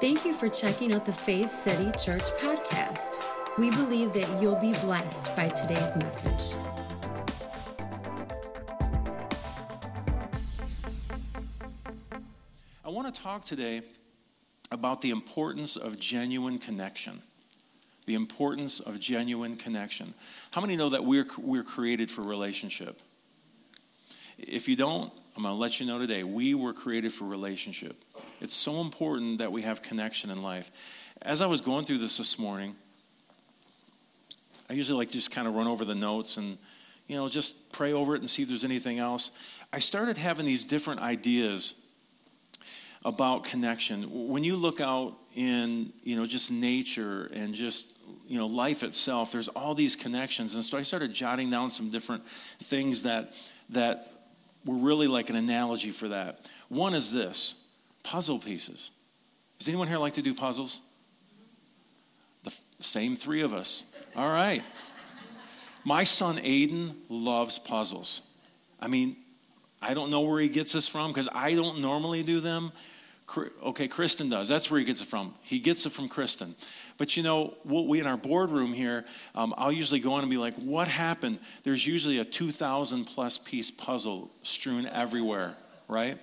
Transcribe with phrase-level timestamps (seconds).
[0.00, 3.16] Thank you for checking out the Faith City Church podcast.
[3.58, 6.56] We believe that you'll be blessed by today's message.
[12.84, 13.82] I want to talk today
[14.70, 17.22] about the importance of genuine connection.
[18.06, 20.14] The importance of genuine connection.
[20.52, 23.00] How many know that we're, we're created for relationship?
[24.38, 28.04] If you don't, I'm going to let you know today, we were created for relationship.
[28.40, 30.72] It's so important that we have connection in life.
[31.22, 32.74] As I was going through this this morning,
[34.68, 36.58] I usually like just kind of run over the notes and,
[37.06, 39.30] you know, just pray over it and see if there's anything else.
[39.72, 41.74] I started having these different ideas
[43.04, 44.26] about connection.
[44.26, 49.30] When you look out in, you know, just nature and just, you know, life itself,
[49.30, 50.56] there's all these connections.
[50.56, 53.34] And so I started jotting down some different things that
[53.68, 54.17] that
[54.64, 56.48] were really like an analogy for that.
[56.68, 57.54] One is this
[58.02, 58.90] puzzle pieces.
[59.58, 60.82] Does anyone here like to do puzzles?
[62.44, 63.84] The f- same three of us.
[64.16, 64.62] All right.
[65.84, 68.22] My son Aiden loves puzzles.
[68.80, 69.16] I mean,
[69.80, 72.72] I don't know where he gets this from because I don't normally do them.
[73.36, 74.48] Okay, Kristen does.
[74.48, 75.34] That's where he gets it from.
[75.42, 76.54] He gets it from Kristen.
[76.96, 79.04] But you know, we in our boardroom here,
[79.34, 83.36] um, I'll usually go in and be like, "What happened?" There's usually a 2,000 plus
[83.36, 85.56] piece puzzle strewn everywhere,
[85.88, 86.18] right?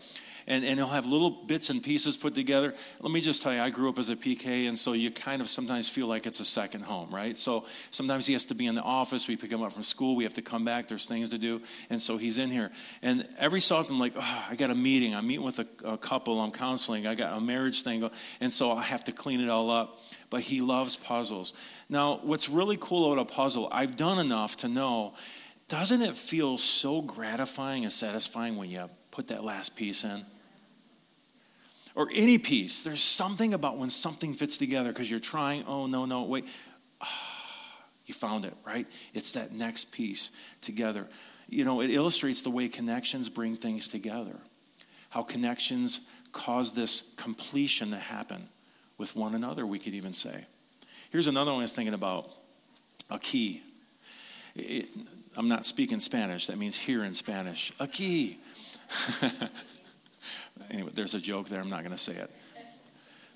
[0.48, 2.74] And, and he'll have little bits and pieces put together.
[3.00, 5.42] Let me just tell you, I grew up as a PK, and so you kind
[5.42, 7.36] of sometimes feel like it's a second home, right?
[7.36, 9.28] So sometimes he has to be in the office.
[9.28, 10.16] We pick him up from school.
[10.16, 10.88] We have to come back.
[10.88, 11.62] There's things to do.
[11.90, 12.72] And so he's in here.
[13.02, 15.16] And every so often, I'm like, oh, I got a meeting.
[15.16, 16.40] I'm meeting with a, a couple.
[16.40, 17.08] I'm counseling.
[17.08, 18.10] I got a marriage thing.
[18.40, 20.00] And so I have to clean it all up.
[20.30, 21.54] But he loves puzzles.
[21.90, 25.14] Now, what's really cool about a puzzle, I've done enough to know
[25.68, 30.24] doesn't it feel so gratifying and satisfying when you put that last piece in?
[31.96, 32.84] Or any piece.
[32.84, 36.48] There's something about when something fits together because you're trying, oh, no, no, wait.
[38.06, 38.88] you found it, right?
[39.14, 40.30] It's that next piece
[40.62, 41.08] together.
[41.48, 44.36] You know, it illustrates the way connections bring things together,
[45.10, 46.02] how connections
[46.32, 48.50] cause this completion to happen
[48.98, 50.46] with one another, we could even say.
[51.12, 52.30] Here's another one I was thinking about
[53.10, 53.64] a key.
[54.56, 54.88] It,
[55.38, 57.72] I'm not speaking Spanish, that means here in Spanish.
[57.80, 58.40] A key.
[60.72, 61.62] Anyway, there's a joke there.
[61.62, 62.32] I'm not going to say it.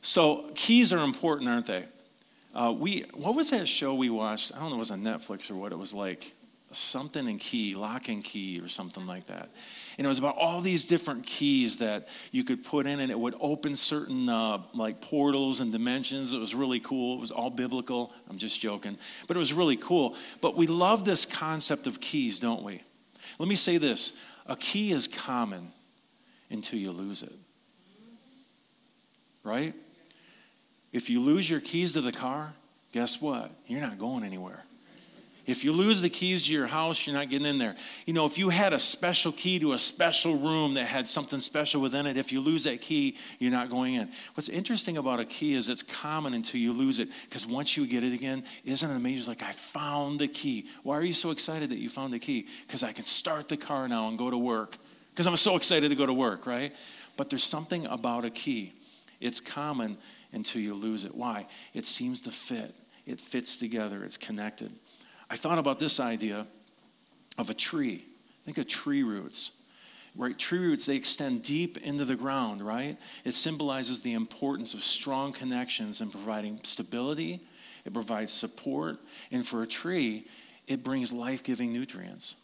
[0.02, 1.86] So keys are important, aren't they?
[2.54, 4.52] Uh, we what was that show we watched?
[4.56, 6.34] I don't know, it was on Netflix or what it was like.
[6.72, 9.50] Something in key, lock and key, or something like that.
[9.98, 13.20] And it was about all these different keys that you could put in, and it
[13.20, 16.32] would open certain uh, like portals and dimensions.
[16.32, 17.18] It was really cool.
[17.18, 18.14] It was all biblical.
[18.30, 20.16] I'm just joking, but it was really cool.
[20.42, 22.84] But we love this concept of keys, don't we?
[23.40, 24.14] Let me say this:
[24.46, 25.72] a key is common
[26.50, 27.34] until you lose it.
[29.44, 29.74] Right?
[30.92, 32.54] If you lose your keys to the car,
[32.92, 33.52] guess what?
[33.68, 34.64] You're not going anywhere.
[35.50, 37.76] If you lose the keys to your house, you're not getting in there.
[38.06, 41.40] You know, if you had a special key to a special room that had something
[41.40, 44.12] special within it, if you lose that key, you're not going in.
[44.36, 47.10] What's interesting about a key is it's common until you lose it.
[47.24, 49.28] Because once you get it again, isn't it amazing?
[49.28, 50.68] Like, I found the key.
[50.84, 52.46] Why are you so excited that you found the key?
[52.68, 54.78] Because I can start the car now and go to work
[55.20, 56.74] because I'm so excited to go to work, right?
[57.18, 58.72] But there's something about a key.
[59.20, 59.98] It's common
[60.32, 61.14] until you lose it.
[61.14, 61.46] Why?
[61.74, 62.74] It seems to fit,
[63.06, 64.72] it fits together, it's connected.
[65.30, 66.48] I thought about this idea
[67.38, 68.06] of a tree.
[68.46, 69.52] Think of tree roots.
[70.16, 72.96] Right, tree roots, they extend deep into the ground, right?
[73.26, 77.42] It symbolizes the importance of strong connections and providing stability,
[77.84, 79.00] it provides support,
[79.34, 80.28] and for a tree,
[80.66, 82.38] it brings life giving nutrients.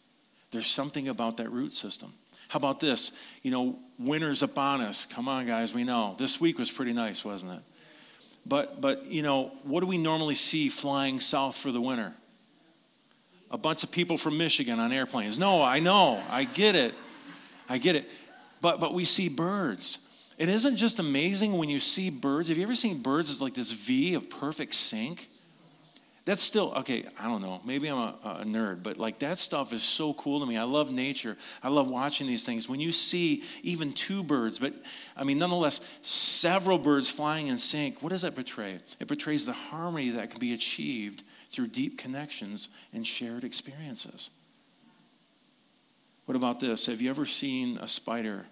[0.50, 2.12] There's something about that root system.
[2.48, 3.12] How about this?
[3.42, 5.06] You know, winter's upon us.
[5.06, 6.14] Come on, guys, we know.
[6.18, 7.62] This week was pretty nice, wasn't it?
[8.44, 12.12] But, but you know, what do we normally see flying south for the winter?
[13.50, 15.38] A bunch of people from Michigan on airplanes.
[15.38, 16.22] No, I know.
[16.30, 16.94] I get it.
[17.68, 18.08] I get it.
[18.60, 19.98] But, but we see birds.
[20.38, 22.48] It isn't just amazing when you see birds.
[22.48, 25.28] Have you ever seen birds as like this V of perfect sync?
[26.26, 29.72] That's still okay i don't know maybe i'm a, a, nerd but like that stuff
[29.72, 30.58] is so cool to me.
[30.58, 31.38] I love nature.
[31.62, 32.68] I love watching these things.
[32.68, 34.74] When you see even two birds but
[35.16, 38.80] i mean nonetheless several birds flying in sync what does that portray?
[39.00, 44.30] It portrays the harmony that can be achieved through deep connections and shared experiences.
[46.26, 46.86] What about this?
[46.86, 48.46] Have you ever seen a spider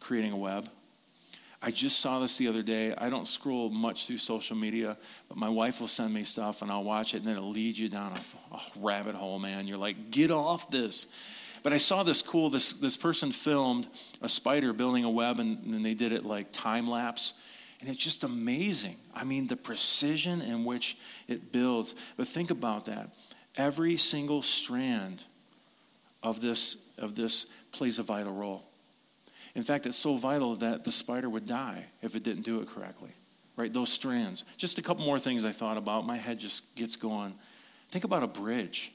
[0.00, 0.68] creating a web
[1.66, 2.94] I just saw this the other day.
[2.96, 4.96] I don't scroll much through social media,
[5.28, 7.76] but my wife will send me stuff and I'll watch it and then it'll lead
[7.76, 9.66] you down a, a rabbit hole, man.
[9.66, 11.08] You're like, get off this.
[11.64, 13.88] But I saw this cool, this, this person filmed
[14.22, 17.34] a spider building a web and, and they did it like time lapse.
[17.80, 18.94] And it's just amazing.
[19.12, 20.96] I mean, the precision in which
[21.26, 21.96] it builds.
[22.16, 23.12] But think about that.
[23.56, 25.24] Every single strand
[26.22, 28.62] of this, of this plays a vital role.
[29.56, 32.68] In fact, it's so vital that the spider would die if it didn't do it
[32.68, 33.10] correctly.
[33.56, 33.72] Right?
[33.72, 34.44] Those strands.
[34.58, 36.06] Just a couple more things I thought about.
[36.06, 37.34] My head just gets going.
[37.90, 38.92] Think about a bridge.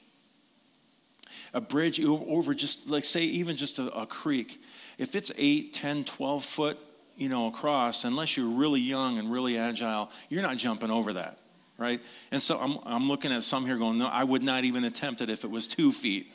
[1.52, 4.62] A bridge over just, like, say, even just a, a creek.
[4.98, 6.78] If it's 8, 10, 12 foot
[7.16, 11.38] you know, across, unless you're really young and really agile, you're not jumping over that,
[11.76, 12.00] right?
[12.30, 15.20] And so I'm, I'm looking at some here going, no, I would not even attempt
[15.20, 16.31] it if it was two feet.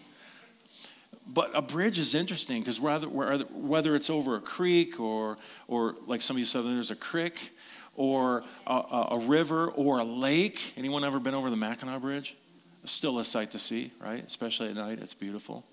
[1.28, 5.38] But a bridge is interesting because whether, whether it's over a creek or,
[5.68, 7.52] or like some of you said, there's a creek
[7.96, 10.74] or a, a river or a lake.
[10.78, 12.38] Anyone ever been over the Mackinac Bridge?
[12.86, 14.24] Still a sight to see, right?
[14.24, 15.66] Especially at night, it's beautiful.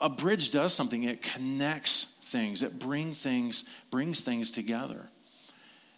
[0.00, 5.08] A bridge does something, it connects things, it bring things, brings things together.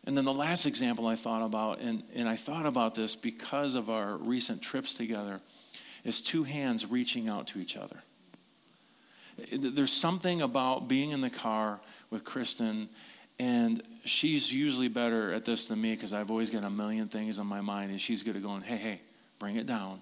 [0.05, 3.75] And then the last example I thought about, and, and I thought about this because
[3.75, 5.41] of our recent trips together,
[6.05, 8.03] is two hands reaching out to each other.
[9.52, 12.88] There's something about being in the car with Kristen,
[13.38, 17.38] and she's usually better at this than me because I've always got a million things
[17.38, 19.00] on my mind, and she's good at going, hey, hey,
[19.38, 20.00] bring it down.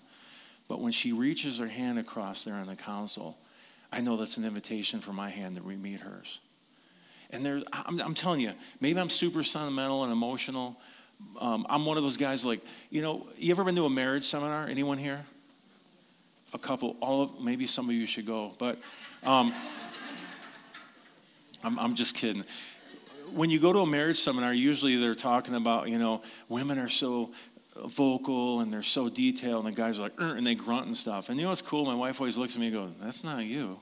[0.68, 3.38] But when she reaches her hand across there on the console,
[3.90, 6.40] I know that's an invitation for my hand to meet hers.
[7.30, 10.80] And there's, I'm, I'm, telling you, maybe I'm super sentimental and emotional.
[11.40, 14.24] Um, I'm one of those guys like, you know, you ever been to a marriage
[14.24, 14.66] seminar?
[14.66, 15.24] Anyone here?
[16.54, 18.78] A couple, all of, maybe some of you should go, but
[19.24, 19.52] um,
[21.64, 22.44] I'm, I'm just kidding.
[23.32, 26.88] When you go to a marriage seminar, usually they're talking about, you know, women are
[26.88, 27.30] so
[27.86, 31.28] vocal and they're so detailed, and the guys are like, and they grunt and stuff.
[31.28, 31.84] And you know what's cool?
[31.84, 33.78] My wife always looks at me and goes, That's not you.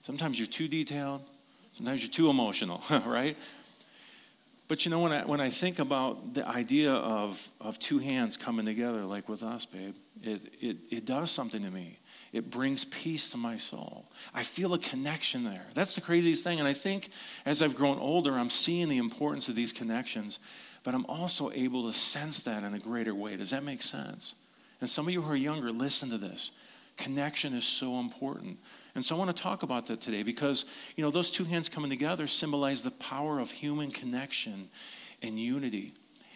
[0.00, 1.22] Sometimes you're too detailed,
[1.72, 3.36] sometimes you're too emotional, right?
[4.66, 8.36] But you know, when I, when I think about the idea of, of two hands
[8.36, 11.98] coming together, like with us, babe, it, it, it does something to me.
[12.34, 14.10] It brings peace to my soul.
[14.34, 15.64] I feel a connection there.
[15.72, 16.58] That's the craziest thing.
[16.58, 17.08] And I think
[17.46, 20.38] as I've grown older, I'm seeing the importance of these connections
[20.84, 23.36] but I'm also able to sense that in a greater way.
[23.36, 24.36] Does that make sense?
[24.80, 26.52] And some of you who are younger, listen to this.
[26.96, 28.58] Connection is so important.
[28.94, 31.68] And so I want to talk about that today because, you know, those two hands
[31.68, 34.68] coming together symbolize the power of human connection
[35.22, 35.94] and unity.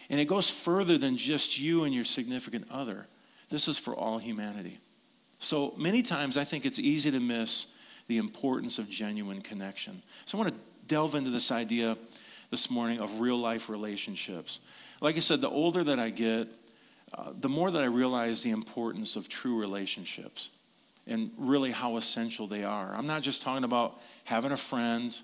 [0.09, 3.07] And it goes further than just you and your significant other.
[3.49, 4.79] This is for all humanity.
[5.39, 7.67] So many times I think it's easy to miss
[8.07, 10.01] the importance of genuine connection.
[10.25, 11.97] So I want to delve into this idea
[12.51, 14.59] this morning of real life relationships.
[15.01, 16.47] Like I said, the older that I get,
[17.13, 20.51] uh, the more that I realize the importance of true relationships
[21.07, 22.93] and really how essential they are.
[22.93, 25.17] I'm not just talking about having a friend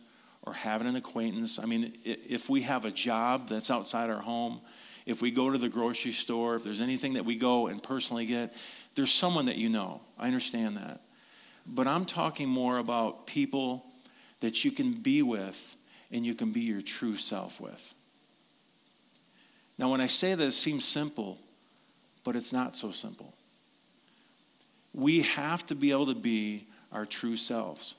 [0.44, 1.60] or having an acquaintance.
[1.60, 4.62] I mean, if we have a job that's outside our home,
[5.06, 8.26] if we go to the grocery store, if there's anything that we go and personally
[8.26, 8.54] get,
[8.96, 10.02] there's someone that you know.
[10.18, 11.02] I understand that.
[11.68, 13.86] But I'm talking more about people
[14.40, 15.76] that you can be with
[16.12, 17.94] and you can be your true self with.
[19.78, 21.38] Now, when I say this, it seems simple,
[22.24, 23.34] but it's not so simple.
[24.94, 27.96] We have to be able to be our true selves.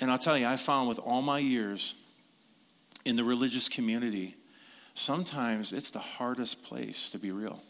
[0.00, 1.96] And I'll tell you, I found with all my years
[3.04, 4.36] in the religious community,
[5.00, 7.62] sometimes it's the hardest place to be real.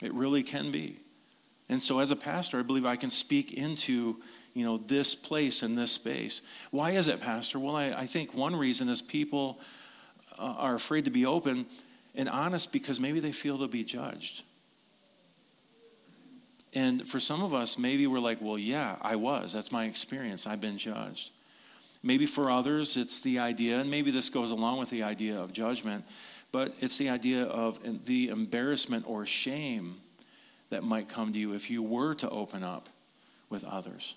[0.00, 1.00] It really can be.
[1.68, 4.16] And so, as a pastor, I believe I can speak into
[4.54, 6.42] you know, this place and this space.
[6.70, 7.58] Why is it, Pastor?
[7.58, 9.60] Well, I, I think one reason is people
[10.38, 11.66] uh, are afraid to be open
[12.14, 14.42] and honest because maybe they feel they'll be judged.
[16.74, 19.52] And for some of us, maybe we're like, well, yeah, I was.
[19.52, 20.46] That's my experience.
[20.46, 21.30] I've been judged.
[22.02, 25.52] Maybe for others, it's the idea, and maybe this goes along with the idea of
[25.52, 26.04] judgment,
[26.52, 29.96] but it's the idea of the embarrassment or shame
[30.70, 32.88] that might come to you if you were to open up
[33.50, 34.16] with others.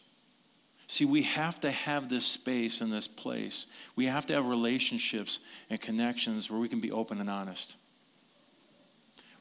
[0.88, 3.66] See, we have to have this space and this place.
[3.96, 7.78] We have to have relationships and connections where we can be open and honest.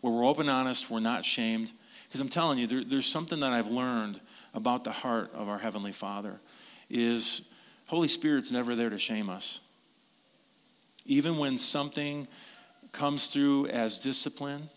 [0.00, 1.72] Where we're open and honest, we're not shamed.
[2.06, 4.20] Because I'm telling you, there, there's something that I've learned
[4.54, 6.40] about the heart of our Heavenly Father
[6.88, 7.42] is
[7.90, 9.58] Holy Spirit's never there to shame us.
[11.06, 12.28] Even when something
[12.92, 14.70] comes through as discipline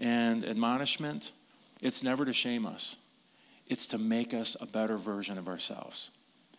[0.00, 1.30] and admonishment,
[1.80, 2.96] it's never to shame us.
[3.68, 6.10] It's to make us a better version of ourselves.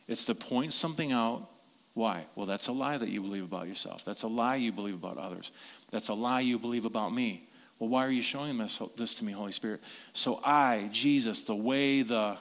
[0.08, 1.50] It's to point something out.
[1.94, 2.24] Why?
[2.36, 4.06] Well, that's a lie that you believe about yourself.
[4.06, 5.52] That's a lie you believe about others.
[5.92, 7.50] That's a lie you believe about me.
[7.80, 9.82] Well, why are you showing this, this to me, Holy Spirit?
[10.14, 12.38] So I, Jesus, the way, the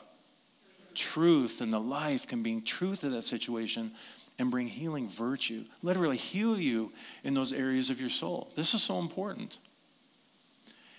[0.95, 3.93] truth, and the life can bring truth to that situation
[4.39, 6.93] and bring healing virtue, literally heal you
[7.25, 8.51] in those areas of your soul.
[8.57, 9.59] This is so important.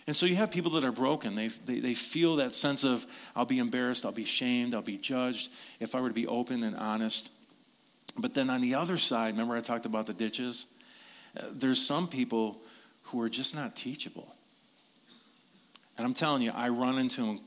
[0.07, 1.35] And so you have people that are broken.
[1.35, 3.05] They, they, they feel that sense of,
[3.35, 6.63] I'll be embarrassed, I'll be shamed, I'll be judged if I were to be open
[6.63, 7.31] and honest.
[8.17, 10.67] But then on the other side, remember I talked about the ditches?
[11.35, 12.61] Uh, there's some people
[13.03, 14.35] who are just not teachable.
[15.97, 17.39] And I'm telling you, I run into them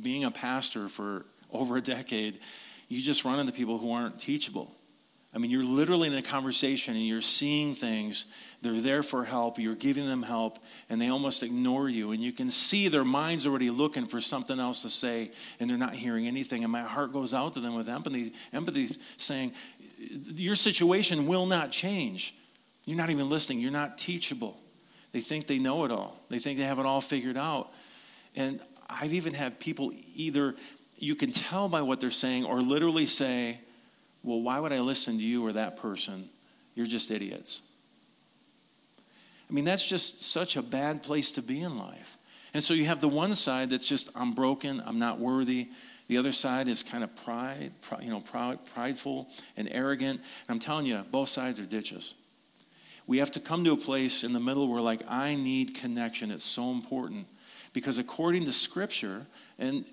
[0.00, 2.40] being a pastor for over a decade.
[2.88, 4.72] You just run into people who aren't teachable.
[5.36, 8.24] I mean, you're literally in a conversation and you're seeing things.
[8.62, 9.58] They're there for help.
[9.58, 12.12] You're giving them help, and they almost ignore you.
[12.12, 15.76] And you can see their mind's already looking for something else to say, and they're
[15.76, 16.62] not hearing anything.
[16.64, 18.88] And my heart goes out to them with empathy, empathy
[19.18, 19.52] saying,
[19.98, 22.34] Your situation will not change.
[22.86, 23.60] You're not even listening.
[23.60, 24.58] You're not teachable.
[25.12, 27.72] They think they know it all, they think they have it all figured out.
[28.34, 30.54] And I've even had people either,
[30.98, 33.60] you can tell by what they're saying, or literally say,
[34.22, 36.28] well, why would I listen to you or that person?
[36.74, 37.62] You're just idiots.
[39.48, 42.18] I mean, that's just such a bad place to be in life.
[42.52, 45.68] And so you have the one side that's just, I'm broken, I'm not worthy.
[46.08, 48.20] The other side is kind of pride, you know,
[48.74, 50.20] prideful and arrogant.
[50.48, 52.14] And I'm telling you, both sides are ditches.
[53.06, 56.30] We have to come to a place in the middle where, like, I need connection.
[56.30, 57.26] It's so important.
[57.72, 59.26] Because according to Scripture,
[59.58, 59.84] and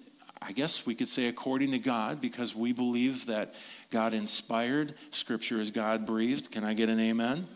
[0.46, 3.56] I guess we could say according to God, because we believe that
[3.90, 6.52] God inspired, Scripture is God breathed.
[6.52, 7.48] Can I get an amen?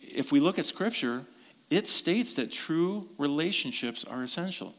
[0.00, 1.24] If we look at Scripture,
[1.68, 4.74] it states that true relationships are essential.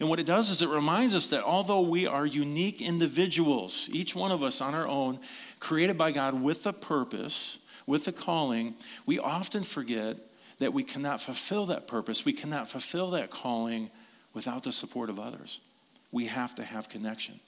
[0.00, 4.16] And what it does is it reminds us that although we are unique individuals, each
[4.16, 5.20] one of us on our own,
[5.60, 8.74] created by God with a purpose, with a calling,
[9.06, 10.16] we often forget
[10.58, 13.90] that we cannot fulfill that purpose, we cannot fulfill that calling
[14.34, 15.60] without the support of others
[16.10, 17.40] we have to have connection.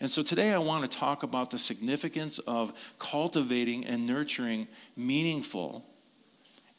[0.00, 5.84] And so today I want to talk about the significance of cultivating and nurturing meaningful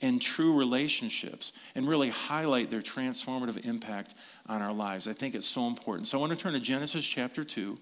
[0.02, 4.16] and true relationships and really highlight their transformative impact
[4.48, 5.08] on our lives.
[5.08, 6.08] I think it's so important.
[6.08, 7.78] So I want to turn to Genesis chapter 2.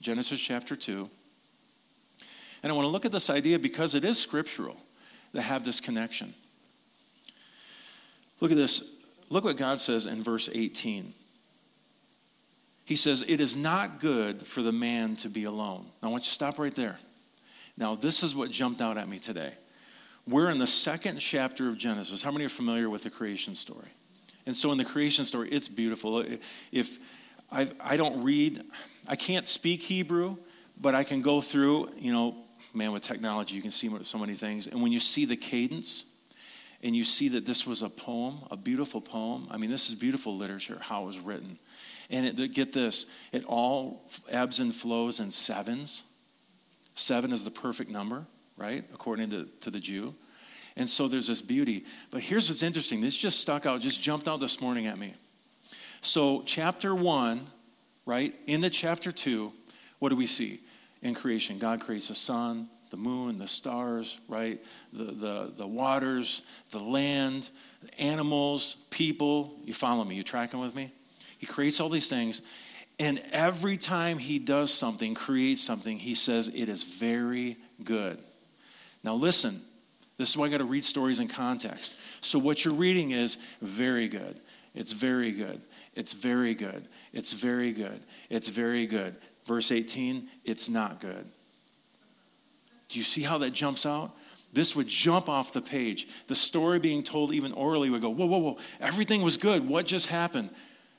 [0.00, 1.10] Genesis chapter 2.
[2.62, 4.76] And I want to look at this idea because it is scriptural
[5.34, 6.32] to have this connection.
[8.40, 8.96] Look at this.
[9.28, 11.12] Look what God says in verse 18.
[12.92, 15.86] He says, It is not good for the man to be alone.
[16.02, 16.98] Now, I want you to stop right there.
[17.74, 19.54] Now, this is what jumped out at me today.
[20.28, 22.22] We're in the second chapter of Genesis.
[22.22, 23.88] How many are familiar with the creation story?
[24.44, 26.22] And so, in the creation story, it's beautiful.
[26.70, 26.98] If
[27.50, 28.62] I, I don't read,
[29.08, 30.36] I can't speak Hebrew,
[30.78, 32.44] but I can go through, you know,
[32.74, 34.66] man, with technology, you can see so many things.
[34.66, 36.04] And when you see the cadence,
[36.82, 39.46] and you see that this was a poem, a beautiful poem.
[39.50, 41.58] I mean, this is beautiful literature, how it was written.
[42.10, 46.04] And it, get this, it all ebbs and flows in sevens.
[46.94, 48.84] Seven is the perfect number, right?
[48.92, 50.14] According to, to the Jew.
[50.76, 51.84] And so there's this beauty.
[52.10, 53.00] But here's what's interesting.
[53.00, 55.14] This just stuck out, just jumped out this morning at me.
[56.00, 57.42] So, chapter one,
[58.06, 58.34] right?
[58.46, 59.52] In the chapter two,
[59.98, 60.60] what do we see
[61.00, 61.58] in creation?
[61.58, 64.60] God creates the sun, the moon, the stars, right?
[64.92, 67.50] The, the, the waters, the land,
[67.98, 69.54] animals, people.
[69.64, 70.16] You follow me?
[70.16, 70.92] You tracking with me?
[71.42, 72.40] He creates all these things.
[73.00, 78.18] And every time he does something, creates something, he says, It is very good.
[79.02, 79.60] Now, listen,
[80.18, 81.96] this is why I got to read stories in context.
[82.20, 84.38] So, what you're reading is very good.
[84.72, 85.60] It's very good.
[85.96, 86.86] It's very good.
[87.12, 88.00] It's very good.
[88.30, 89.16] It's very good.
[89.44, 91.26] Verse 18, it's not good.
[92.88, 94.12] Do you see how that jumps out?
[94.52, 96.06] This would jump off the page.
[96.28, 99.68] The story being told even orally would go, whoa, whoa, whoa, everything was good.
[99.68, 100.52] What just happened?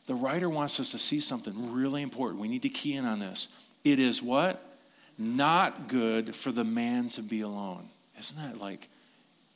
[0.05, 2.41] The writer wants us to see something really important.
[2.41, 3.49] We need to key in on this.
[3.83, 4.77] It is what?
[5.17, 7.89] Not good for the man to be alone.
[8.19, 8.89] Isn't that like,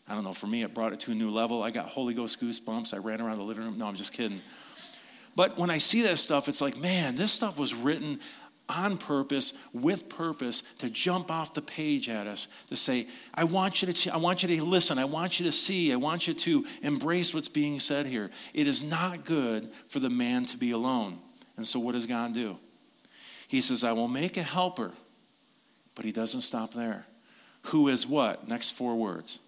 [0.08, 1.63] I don't know, for me, it brought it to a new level.
[1.63, 2.94] I got Holy Ghost goosebumps.
[2.94, 3.77] I ran around the living room.
[3.77, 4.42] No, I'm just kidding.
[5.36, 8.20] But when I see that stuff, it's like, man, this stuff was written
[8.69, 13.81] on purpose, with purpose, to jump off the page at us, to say, I want
[13.81, 16.33] you to, I want you to listen, I want you to see, I want you
[16.33, 18.29] to embrace what's being said here.
[18.53, 21.19] It is not good for the man to be alone.
[21.55, 22.57] And so, what does God do?
[23.47, 24.91] He says, I will make a helper,
[25.95, 27.05] but he doesn't stop there.
[27.63, 28.47] Who is what?
[28.47, 29.39] Next four words.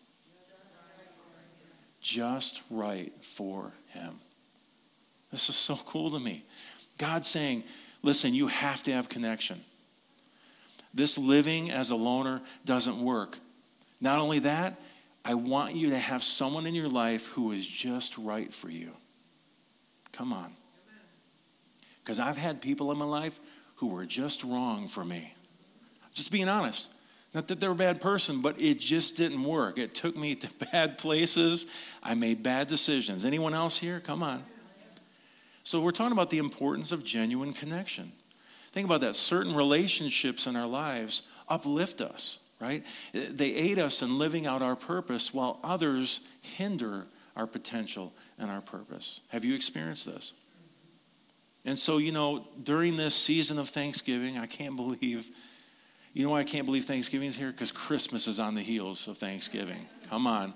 [2.02, 4.20] Just right for him.
[5.32, 6.46] This is so cool to me.
[6.98, 7.64] God saying,
[8.02, 9.62] Listen, you have to have connection.
[10.94, 13.38] This living as a loner doesn't work.
[14.02, 14.80] Not only that,
[15.26, 18.92] I want you to have someone in your life who is just right for you.
[20.12, 20.54] Come on.
[22.04, 23.40] Because I've had people in my life
[23.76, 25.34] who were just wrong for me.
[26.14, 26.90] Just being honest.
[27.34, 29.78] Not that they're a bad person, but it just didn't work.
[29.78, 31.68] It took me to bad places.
[32.02, 33.26] I made bad decisions.
[33.26, 34.00] Anyone else here?
[34.00, 34.44] Come on.
[35.70, 38.12] So, we're talking about the importance of genuine connection.
[38.72, 39.16] Think about that.
[39.16, 42.84] Certain relationships in our lives uplift us, right?
[43.14, 48.62] They aid us in living out our purpose while others hinder our potential and our
[48.62, 49.22] purpose.
[49.28, 50.34] Have you experienced this?
[51.66, 55.30] And so, you know, during this season of Thanksgiving, I can't believe,
[56.14, 57.52] you know why I can't believe Thanksgiving is here?
[57.52, 59.86] Because Christmas is on the heels of Thanksgiving.
[60.10, 60.56] Come on.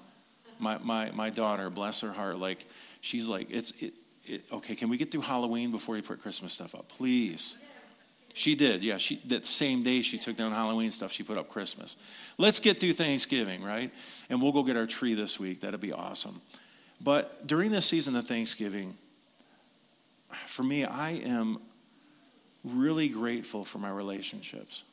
[0.58, 2.66] My, my, my daughter, bless her heart, like,
[3.02, 3.94] she's like, it's, it,
[4.26, 6.88] it, okay, can we get through Halloween before you put Christmas stuff up?
[6.88, 7.58] Please.
[8.34, 8.98] She did, yeah.
[8.98, 11.98] She that same day she took down Halloween stuff, she put up Christmas.
[12.38, 13.92] Let's get through Thanksgiving, right?
[14.30, 15.62] And we'll go get our tree this week.
[15.62, 16.42] That'd be awesome.
[17.00, 18.98] But during this season of Thanksgiving,
[20.48, 21.60] for me, I am
[22.64, 24.84] really grateful for my relationships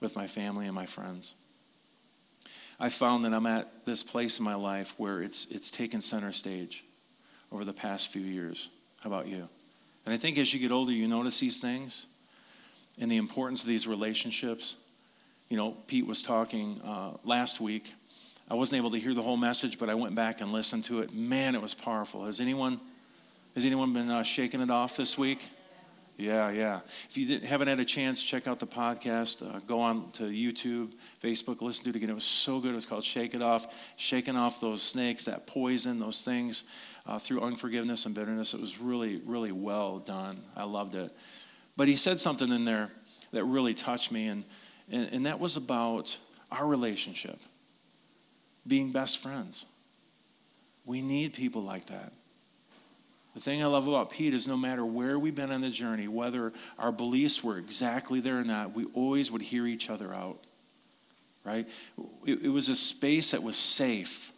[0.00, 1.36] with my family and my friends.
[2.80, 6.32] I found that I'm at this place in my life where it's, it's taken center
[6.32, 6.84] stage
[7.52, 8.68] over the past few years.
[9.00, 9.48] How about you?
[10.04, 12.06] And I think as you get older, you notice these things
[13.00, 14.76] and the importance of these relationships.
[15.48, 17.94] You know, Pete was talking uh, last week.
[18.50, 21.00] I wasn't able to hear the whole message, but I went back and listened to
[21.00, 21.14] it.
[21.14, 22.24] Man, it was powerful.
[22.24, 22.80] Has anyone
[23.54, 25.46] has anyone been uh, shaking it off this week?
[26.22, 26.80] Yeah, yeah.
[27.10, 29.42] If you haven't had a chance, check out the podcast.
[29.42, 32.10] Uh, go on to YouTube, Facebook, listen to it again.
[32.10, 32.70] It was so good.
[32.70, 33.66] It was called Shake It Off.
[33.96, 36.62] Shaking off those snakes, that poison, those things
[37.06, 38.54] uh, through unforgiveness and bitterness.
[38.54, 40.40] It was really, really well done.
[40.56, 41.10] I loved it.
[41.76, 42.90] But he said something in there
[43.32, 44.44] that really touched me, and,
[44.92, 46.16] and, and that was about
[46.52, 47.40] our relationship
[48.64, 49.66] being best friends.
[50.84, 52.12] We need people like that.
[53.34, 56.06] The thing I love about Pete is no matter where we've been on the journey,
[56.06, 60.38] whether our beliefs were exactly there or not, we always would hear each other out.
[61.44, 61.68] Right?
[62.26, 64.32] It, it was a space that was safe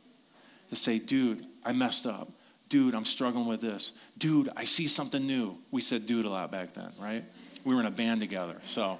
[0.70, 2.30] to say, dude, I messed up.
[2.68, 3.92] Dude, I'm struggling with this.
[4.16, 5.59] Dude, I see something new.
[5.70, 7.24] We said dude a lot back then, right?
[7.64, 8.57] We were in a band together.
[8.62, 8.98] So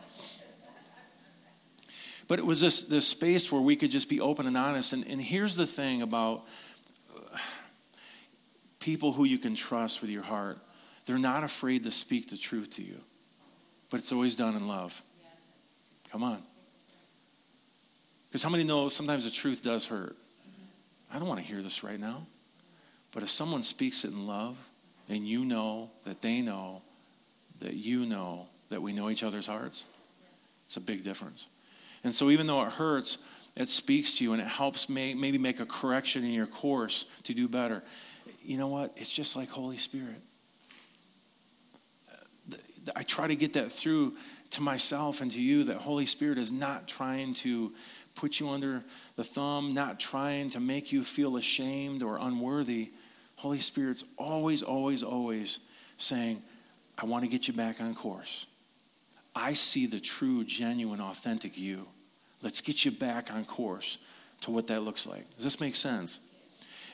[2.27, 4.93] but it was this, this space where we could just be open and honest.
[4.93, 6.45] And, and here's the thing about
[8.85, 10.59] people who you can trust with your heart.
[11.07, 13.01] They're not afraid to speak the truth to you,
[13.89, 15.03] but it's always done in love.
[16.13, 16.43] Come on.
[18.27, 20.17] Because how many know sometimes the truth does hurt?
[21.11, 22.27] I don't want to hear this right now.
[23.13, 24.59] But if someone speaks it in love,
[25.09, 26.83] and you know that they know
[27.61, 29.87] that you know that we know each other's hearts,
[30.67, 31.47] it's a big difference.
[32.03, 33.19] And so, even though it hurts,
[33.57, 37.33] it speaks to you and it helps maybe make a correction in your course to
[37.33, 37.83] do better
[38.43, 38.93] you know what?
[38.97, 40.21] It's just like Holy Spirit.
[42.95, 44.17] I try to get that through
[44.51, 47.73] to myself and to you that Holy Spirit is not trying to
[48.15, 48.85] put you under
[49.17, 52.93] the thumb, not trying to make you feel ashamed or unworthy.
[53.37, 55.61] Holy Spirit's always, always, always
[55.97, 56.43] saying,
[56.99, 58.47] I want to get you back on course.
[59.35, 61.89] I see the true, genuine, authentic you.
[62.43, 63.99] Let's get you back on course
[64.43, 65.29] to what that looks like.
[65.35, 66.21] Does this make sense?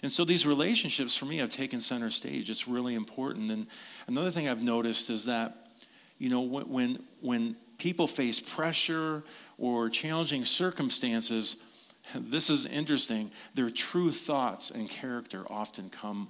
[0.03, 2.49] And so these relationships for me have taken center stage.
[2.49, 3.51] It's really important.
[3.51, 3.67] And
[4.07, 5.69] another thing I've noticed is that,
[6.19, 9.23] you know, when, when people face pressure
[9.59, 11.57] or challenging circumstances,
[12.15, 13.31] this is interesting.
[13.55, 16.29] Their true thoughts and character often come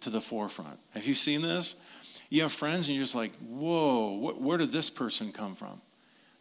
[0.00, 0.78] to the forefront.
[0.90, 1.76] Have you seen this?
[2.28, 5.68] You have friends and you're just like, whoa, where did this person come from?
[5.68, 5.80] I'm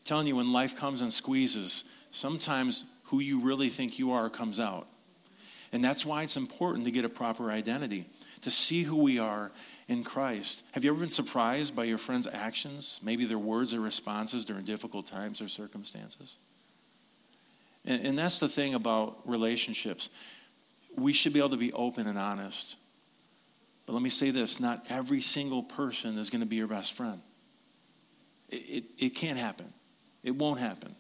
[0.04, 4.60] telling you, when life comes and squeezes, sometimes who you really think you are comes
[4.60, 4.88] out.
[5.76, 8.06] And that's why it's important to get a proper identity,
[8.40, 9.52] to see who we are
[9.90, 10.64] in Christ.
[10.72, 14.64] Have you ever been surprised by your friend's actions, maybe their words or responses during
[14.64, 16.38] difficult times or circumstances?
[17.84, 20.10] And, and that's the thing about relationships.
[20.96, 22.78] We should be able to be open and honest.
[23.86, 26.94] But let me say this not every single person is going to be your best
[26.94, 27.20] friend.
[28.48, 29.74] It, it, it can't happen,
[30.24, 30.96] it won't happen.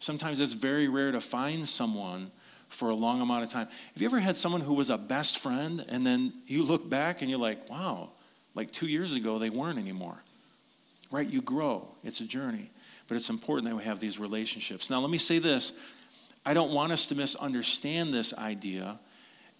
[0.00, 2.32] Sometimes it's very rare to find someone
[2.68, 3.66] for a long amount of time.
[3.66, 7.22] Have you ever had someone who was a best friend and then you look back
[7.22, 8.10] and you're like, wow,
[8.54, 10.22] like two years ago they weren't anymore?
[11.10, 11.28] Right?
[11.28, 12.70] You grow, it's a journey.
[13.06, 14.90] But it's important that we have these relationships.
[14.90, 15.72] Now, let me say this
[16.44, 18.98] I don't want us to misunderstand this idea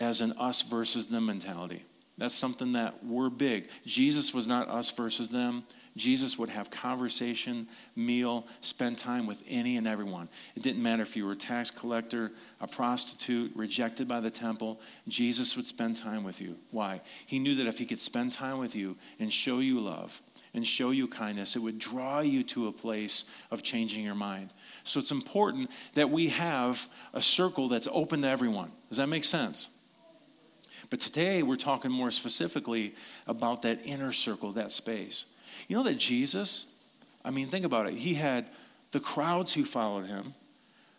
[0.01, 1.85] as an us versus them mentality.
[2.19, 3.69] That's something that we're big.
[3.87, 5.63] Jesus was not us versus them.
[5.97, 10.29] Jesus would have conversation, meal, spend time with any and everyone.
[10.57, 14.81] It didn't matter if you were a tax collector, a prostitute, rejected by the temple,
[15.07, 16.57] Jesus would spend time with you.
[16.73, 17.01] Why?
[17.25, 20.21] He knew that if he could spend time with you and show you love
[20.55, 24.51] and show you kindness, it would draw you to a place of changing your mind.
[24.83, 28.73] So it's important that we have a circle that's open to everyone.
[28.89, 29.69] Does that make sense?
[30.91, 32.95] But today we're talking more specifically
[33.27, 35.27] about that inner circle, that space.
[35.69, 36.67] You know that Jesus,
[37.25, 37.95] I mean, think about it.
[37.95, 38.49] He had
[38.93, 40.35] the crowds who followed him,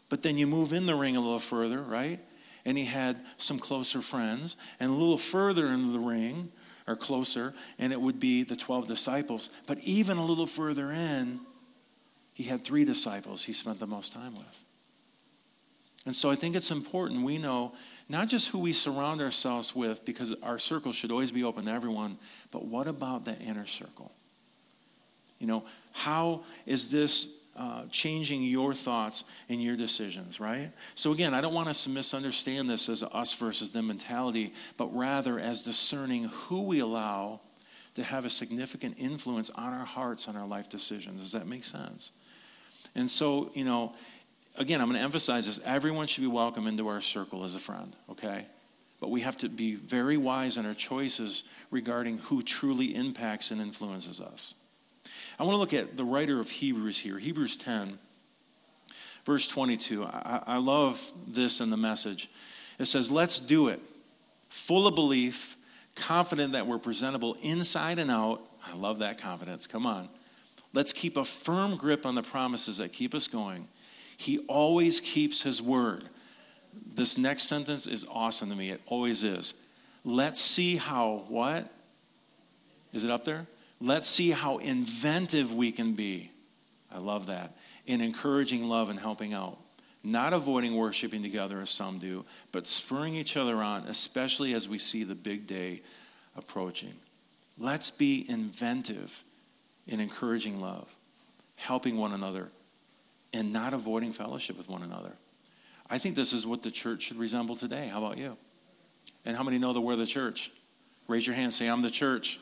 [0.10, 2.20] but then you move in the ring a little further, right?
[2.66, 6.52] And he had some closer friends, and a little further into the ring,
[6.90, 9.50] or closer, and it would be the 12 disciples.
[9.68, 11.40] But even a little further in,
[12.34, 14.66] he had three disciples he spent the most time with.
[16.06, 17.74] And so I think it's important we know
[18.10, 21.72] not just who we surround ourselves with, because our circle should always be open to
[21.72, 22.18] everyone,
[22.52, 24.12] but what about the inner circle?
[25.40, 30.72] You know, how is this uh, changing your thoughts and your decisions, right?
[30.96, 34.96] So, again, I don't want us to misunderstand this as us versus them mentality, but
[34.96, 37.42] rather as discerning who we allow
[37.96, 41.22] to have a significant influence on our hearts, on our life decisions.
[41.22, 42.12] Does that make sense?
[42.96, 43.94] And so, you know,
[44.58, 47.60] again, I'm going to emphasize this everyone should be welcome into our circle as a
[47.60, 48.46] friend, okay?
[49.00, 53.62] But we have to be very wise in our choices regarding who truly impacts and
[53.62, 54.56] influences us.
[55.40, 57.98] I want to look at the writer of Hebrews here, Hebrews 10,
[59.26, 60.04] verse 22.
[60.04, 62.30] I, I love this in the message.
[62.78, 63.80] It says, Let's do it,
[64.50, 65.56] full of belief,
[65.96, 68.42] confident that we're presentable inside and out.
[68.66, 69.66] I love that confidence.
[69.66, 70.10] Come on.
[70.74, 73.68] Let's keep a firm grip on the promises that keep us going
[74.20, 76.04] he always keeps his word.
[76.94, 78.70] This next sentence is awesome to me.
[78.70, 79.54] It always is.
[80.04, 81.72] Let's see how, what?
[82.92, 83.48] Is it up there?
[83.80, 86.32] Let's see how inventive we can be.
[86.94, 87.56] I love that.
[87.88, 89.58] In encouraging love and helping out.
[90.04, 94.80] Not avoiding worshiping together as some do, but spurring each other on, especially as we
[94.80, 95.82] see the big day
[96.36, 96.96] approaching.
[97.58, 99.24] Let's be inventive
[99.88, 100.94] in encouraging love,
[101.56, 102.50] helping one another,
[103.34, 105.14] and not avoiding fellowship with one another.
[105.90, 107.88] I think this is what the church should resemble today.
[107.88, 108.38] How about you?
[109.26, 110.52] And how many know that we're the church?
[111.08, 112.40] Raise your hand, say, I'm the church.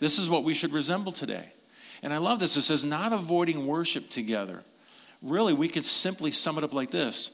[0.00, 1.52] This is what we should resemble today.
[2.02, 2.56] And I love this.
[2.56, 4.64] It says, not avoiding worship together.
[5.20, 7.30] Really, we could simply sum it up like this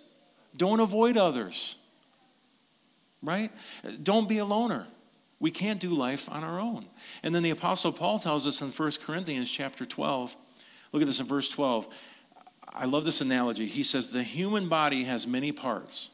[0.56, 1.76] don't avoid others,
[3.22, 3.50] right?
[4.02, 4.86] Don't be a loner.
[5.40, 6.86] We can't do life on our own.
[7.22, 10.36] And then the Apostle Paul tells us in 1 Corinthians chapter 12,
[10.92, 11.86] look at this in verse 12.
[12.74, 13.66] I love this analogy.
[13.66, 16.10] He says, The human body has many parts.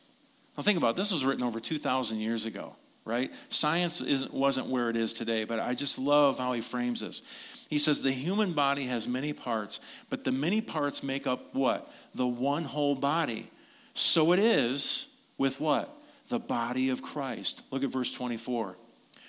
[0.56, 0.96] Now, think about it.
[0.96, 3.32] this was written over 2,000 years ago, right?
[3.48, 7.22] Science wasn't where it is today, but I just love how he frames this.
[7.68, 11.92] He says, The human body has many parts, but the many parts make up what?
[12.14, 13.50] The one whole body.
[13.94, 15.96] So it is with what?
[16.28, 17.62] The body of Christ.
[17.70, 18.76] Look at verse 24.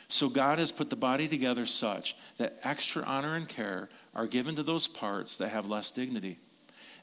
[0.07, 4.55] So God has put the body together such that extra honor and care are given
[4.55, 6.39] to those parts that have less dignity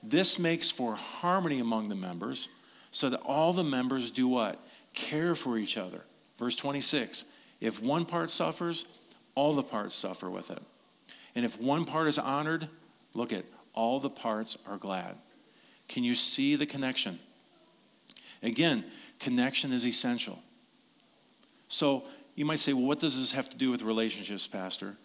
[0.03, 2.49] this makes for harmony among the members
[2.91, 4.59] so that all the members do what?
[4.93, 6.03] Care for each other.
[6.39, 7.25] Verse 26
[7.61, 8.85] If one part suffers,
[9.35, 10.63] all the parts suffer with it.
[11.35, 12.69] And if one part is honored,
[13.15, 15.17] look at all the parts are glad.
[15.89, 17.19] Can you see the connection?
[18.43, 18.85] Again,
[19.19, 20.43] connection is essential.
[21.69, 24.97] So you might say, well, what does this have to do with relationships, Pastor?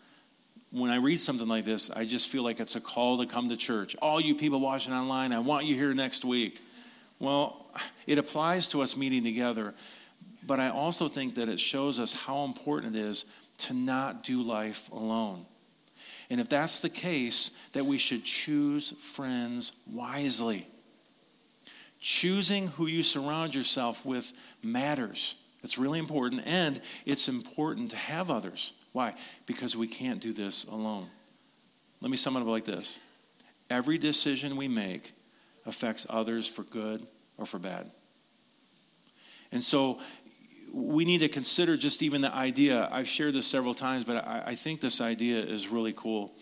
[0.72, 3.50] When I read something like this, I just feel like it's a call to come
[3.50, 3.96] to church.
[4.02, 6.62] All you people watching online, I want you here next week.
[7.20, 7.66] Well,
[8.06, 9.74] it applies to us meeting together,
[10.46, 13.26] but I also think that it shows us how important it is
[13.60, 15.46] to not do life alone.
[16.30, 20.68] And if that's the case, that we should choose friends wisely.
[22.00, 25.36] Choosing who you surround yourself with matters.
[25.64, 28.74] It's really important, and it's important to have others.
[28.98, 29.14] Why?
[29.46, 31.06] Because we can't do this alone.
[32.02, 32.98] Let me sum it up like this
[33.70, 35.12] every decision we make
[35.68, 37.06] affects others for good
[37.38, 37.92] or for bad.
[39.52, 40.00] And so
[40.74, 42.90] we need to consider just even the idea.
[42.92, 46.34] I've shared this several times, but I, I, think this idea is really cool.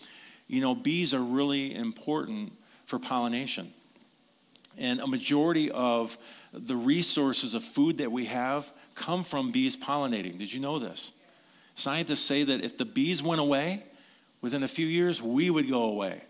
[0.46, 2.54] You know, bees are really important
[2.86, 3.74] for pollination.
[4.78, 6.16] And a majority of
[6.54, 10.38] the resources of food that we have come from bees pollinating.
[10.38, 11.12] Did you know this?
[11.76, 13.84] Scientists say that if the bees went away,
[14.40, 16.22] within a few years, we would go away.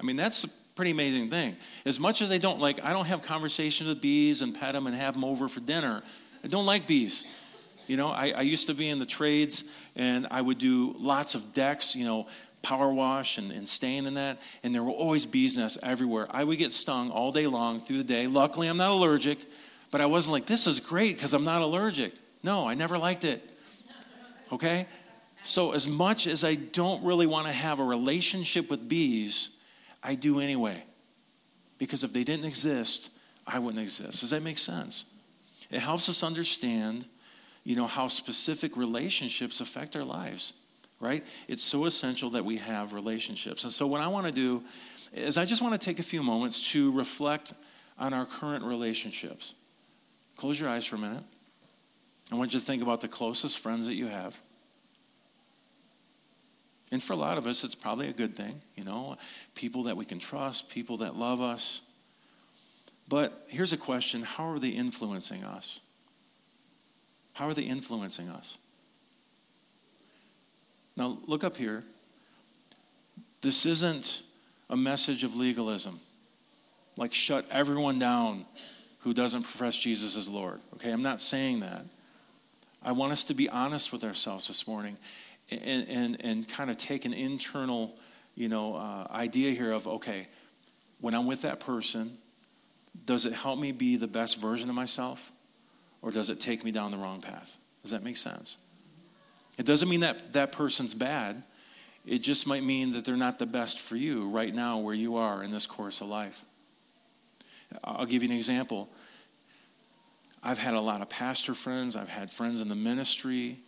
[0.00, 1.56] I mean, that's a pretty amazing thing.
[1.84, 4.86] As much as they don't like, I don't have conversations with bees and pet them
[4.86, 6.02] and have them over for dinner.
[6.42, 7.24] I don't like bees.
[7.86, 9.64] You know, I, I used to be in the trades
[9.94, 12.26] and I would do lots of decks, you know,
[12.62, 16.26] power wash and, and staying in that, and there were always bees' nests everywhere.
[16.30, 18.26] I would get stung all day long through the day.
[18.26, 19.44] Luckily, I'm not allergic,
[19.92, 22.12] but I wasn't like, this is great because I'm not allergic.
[22.42, 23.55] No, I never liked it.
[24.52, 24.86] Okay?
[25.42, 29.50] So, as much as I don't really want to have a relationship with bees,
[30.02, 30.82] I do anyway.
[31.78, 33.10] Because if they didn't exist,
[33.46, 34.20] I wouldn't exist.
[34.20, 35.04] Does that make sense?
[35.70, 37.06] It helps us understand,
[37.64, 40.52] you know, how specific relationships affect our lives
[41.00, 41.24] right?
[41.48, 43.64] It's so essential that we have relationships.
[43.64, 44.62] And so, what I want to do
[45.12, 47.52] is I just want to take a few moments to reflect
[47.98, 49.54] on our current relationships.
[50.36, 51.24] Close your eyes for a minute.
[52.32, 54.38] I want you to think about the closest friends that you have.
[56.90, 59.16] And for a lot of us, it's probably a good thing, you know,
[59.54, 61.82] people that we can trust, people that love us.
[63.08, 65.80] But here's a question how are they influencing us?
[67.34, 68.58] How are they influencing us?
[70.96, 71.84] Now, look up here.
[73.42, 74.22] This isn't
[74.70, 76.00] a message of legalism,
[76.96, 78.46] like shut everyone down
[79.00, 80.60] who doesn't profess Jesus as Lord.
[80.74, 81.84] Okay, I'm not saying that.
[82.86, 84.96] I want us to be honest with ourselves this morning
[85.50, 87.98] and, and, and kind of take an internal
[88.36, 90.28] you know, uh, idea here of okay,
[91.00, 92.16] when I'm with that person,
[93.04, 95.32] does it help me be the best version of myself
[96.00, 97.58] or does it take me down the wrong path?
[97.82, 98.56] Does that make sense?
[99.58, 101.42] It doesn't mean that that person's bad.
[102.06, 105.16] It just might mean that they're not the best for you right now where you
[105.16, 106.44] are in this course of life.
[107.82, 108.88] I'll give you an example.
[110.42, 113.58] I've had a lot of pastor friends, I've had friends in the ministry,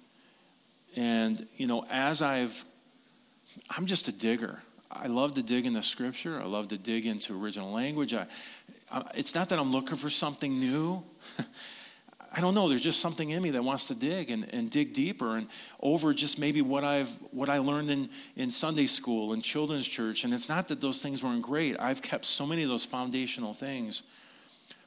[0.97, 2.65] and you know, as I've
[3.71, 4.61] I'm just a digger.
[4.91, 6.41] I love to dig into scripture.
[6.41, 8.15] I love to dig into original language.
[8.15, 8.27] I,
[8.91, 11.03] I, it's not that I'm looking for something new.
[12.33, 14.93] I don't know, there's just something in me that wants to dig and, and dig
[14.93, 15.49] deeper and
[15.81, 20.25] over just maybe what I've what I learned in, in Sunday school and children's church.
[20.25, 21.77] And it's not that those things weren't great.
[21.81, 24.03] I've kept so many of those foundational things.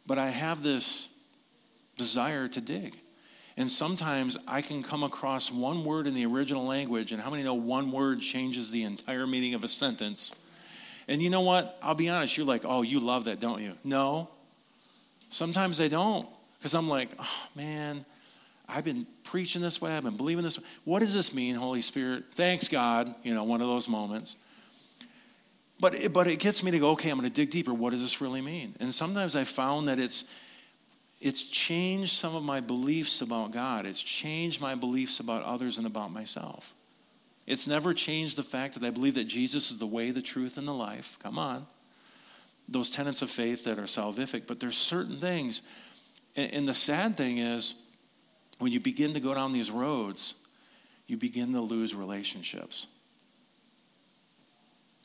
[0.05, 1.09] But I have this
[2.01, 2.97] desire to dig.
[3.57, 7.43] And sometimes I can come across one word in the original language, and how many
[7.43, 10.33] know one word changes the entire meaning of a sentence?
[11.07, 11.77] And you know what?
[11.81, 13.73] I'll be honest, you're like, oh, you love that, don't you?
[13.83, 14.29] No.
[15.29, 16.27] Sometimes I don't.
[16.57, 18.05] Because I'm like, oh man,
[18.69, 20.65] I've been preaching this way, I've been believing this way.
[20.85, 22.25] What does this mean, Holy Spirit?
[22.33, 23.15] Thanks, God.
[23.23, 24.37] You know, one of those moments.
[25.79, 27.73] But it, but it gets me to go, okay, I'm going to dig deeper.
[27.73, 28.75] What does this really mean?
[28.79, 30.25] And sometimes I found that it's
[31.21, 33.85] it's changed some of my beliefs about God.
[33.85, 36.73] It's changed my beliefs about others and about myself.
[37.47, 40.57] It's never changed the fact that I believe that Jesus is the way, the truth,
[40.57, 41.17] and the life.
[41.21, 41.67] Come on.
[42.67, 45.61] Those tenets of faith that are salvific, but there's certain things
[46.35, 47.75] and, the sad thing is,
[48.59, 50.35] when you begin to go down these roads,
[51.07, 52.87] you begin to lose relationships.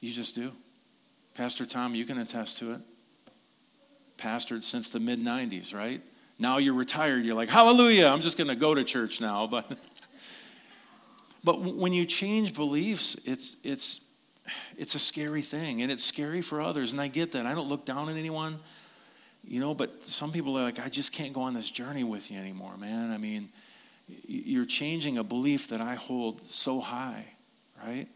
[0.01, 0.53] You just do.
[1.35, 2.81] Pastor Tom, you can attest to it.
[4.19, 6.03] Pastored since the mid 90s, right?
[6.39, 9.47] Now you're retired, you're like, hallelujah, I'm just going to go to church now.
[9.47, 9.79] But,
[11.45, 14.11] but when you change beliefs, it's, it's,
[14.77, 16.93] it's a scary thing, and it's scary for others.
[16.93, 17.47] And I get that.
[17.47, 18.59] I don't look down on anyone.
[19.49, 22.33] You know, but some people are like, I just can't go on this journey with
[22.33, 23.13] you anymore, man.
[23.13, 23.49] I mean,
[24.27, 27.27] you're changing a belief that I hold so high,
[27.85, 28.09] right?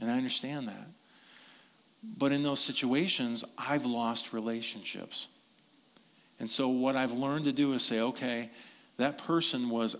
[0.00, 0.88] And I understand that.
[2.02, 5.28] But in those situations, I've lost relationships.
[6.42, 8.50] And so what I've learned to do is say, okay,
[8.96, 9.94] that person was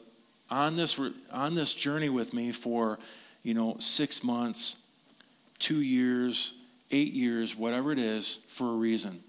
[0.50, 0.98] on this
[1.31, 2.98] on this journey with me for,
[3.44, 4.74] you know, 6 months,
[5.61, 6.55] 2 years,
[6.90, 9.22] 8 years, whatever it is, for a reason.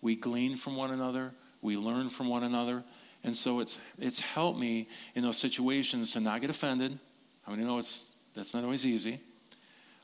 [0.00, 2.84] We glean from one another, we learn from one another.
[3.22, 6.98] And so it's, it's helped me in those situations to not get offended.
[7.46, 9.20] I mean, you know, it's, that's not always easy.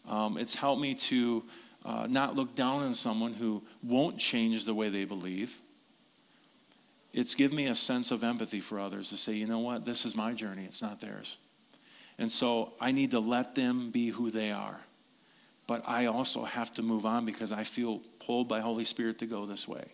[0.07, 1.45] Um, it's helped me to
[1.87, 5.59] uh, not look down on someone who won't change the way they believe.
[7.13, 10.07] It's given me a sense of empathy for others to say, you know what, this
[10.07, 11.39] is my journey, it's not theirs.
[12.19, 14.81] And so I need to let them be who they are
[15.67, 19.27] but I also have to move on because I feel pulled by Holy Spirit to
[19.27, 19.85] go this way.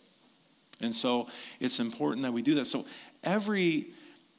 [0.81, 1.29] And so
[1.61, 2.67] it's important that we do that.
[2.67, 2.87] So
[3.23, 3.89] every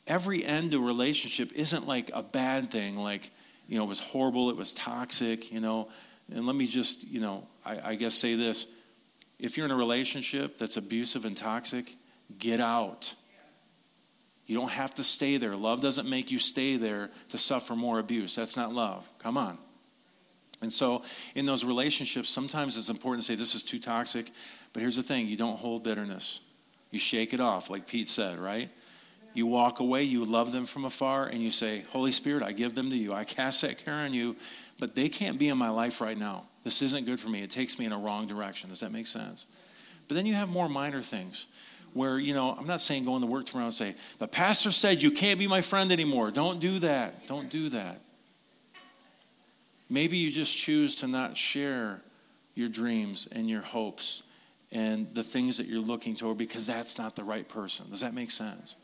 [0.07, 3.29] every end to a relationship isn't like a bad thing, like,
[3.67, 5.89] you know, it was horrible, it was toxic, you know.
[6.29, 8.65] And let me just, you know, I, I guess say this.
[9.37, 11.95] If you're in a relationship that's abusive and toxic,
[12.37, 13.13] get out.
[14.45, 15.55] You don't have to stay there.
[15.55, 18.35] Love doesn't make you stay there to suffer more abuse.
[18.35, 19.07] That's not love.
[19.19, 19.57] Come on.
[20.61, 21.03] And so,
[21.35, 24.31] in those relationships, sometimes it's important to say, This is too toxic.
[24.73, 26.41] But here's the thing you don't hold bitterness,
[26.91, 28.69] you shake it off, like Pete said, right?
[29.33, 32.73] You walk away, you love them from afar, and you say, Holy Spirit, I give
[32.73, 33.13] them to you.
[33.13, 34.35] I cast that care on you,
[34.79, 36.45] but they can't be in my life right now.
[36.63, 37.43] This isn't good for me.
[37.43, 38.69] It takes me in a wrong direction.
[38.69, 39.45] Does that make sense?
[40.07, 41.45] But then you have more minor things
[41.93, 45.01] where, you know, I'm not saying go into work tomorrow and say, the pastor said
[45.01, 46.31] you can't be my friend anymore.
[46.31, 47.27] Don't do that.
[47.27, 48.01] Don't do that.
[49.89, 52.01] Maybe you just choose to not share
[52.53, 54.23] your dreams and your hopes
[54.71, 57.89] and the things that you're looking toward because that's not the right person.
[57.89, 58.75] Does that make sense?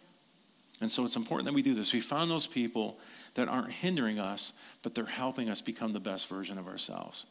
[0.81, 1.93] And so it's important that we do this.
[1.93, 2.99] We found those people
[3.35, 7.25] that aren't hindering us, but they're helping us become the best version of ourselves.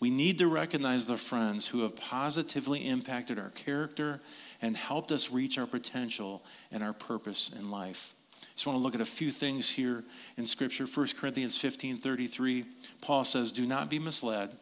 [0.00, 4.20] We need to recognize the friends who have positively impacted our character
[4.64, 8.14] and helped us reach our potential and our purpose in life.
[8.54, 10.04] Just want to look at a few things here
[10.38, 10.86] in Scripture.
[10.86, 12.64] 1 Corinthians 15 33,
[13.02, 14.56] Paul says, Do not be misled.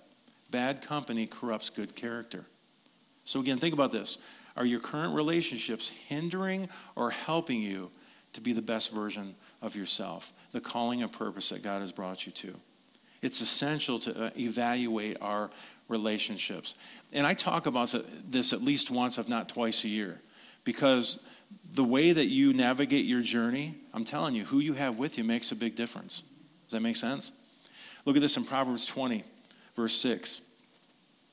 [0.50, 2.46] Bad company corrupts good character.
[3.24, 4.18] So, again, think about this.
[4.56, 7.92] Are your current relationships hindering or helping you
[8.32, 12.26] to be the best version of yourself, the calling and purpose that God has brought
[12.26, 12.56] you to.
[13.22, 15.50] It's essential to uh, evaluate our
[15.88, 16.74] relationships.
[17.12, 17.94] And I talk about
[18.28, 20.20] this at least once, if not twice a year,
[20.64, 21.24] because
[21.72, 25.24] the way that you navigate your journey, I'm telling you, who you have with you
[25.24, 26.22] makes a big difference.
[26.64, 27.32] Does that make sense?
[28.04, 29.22] Look at this in Proverbs 20,
[29.76, 30.40] verse 6.